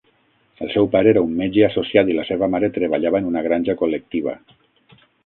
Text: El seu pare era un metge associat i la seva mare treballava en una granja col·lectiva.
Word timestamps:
El 0.67 0.69
seu 0.75 0.87
pare 0.93 1.11
era 1.15 1.21
un 1.25 1.35
metge 1.41 1.61
associat 1.67 2.09
i 2.13 2.17
la 2.19 2.25
seva 2.29 2.49
mare 2.55 2.71
treballava 2.79 3.21
en 3.21 3.29
una 3.33 3.45
granja 3.49 3.77
col·lectiva. 3.83 4.35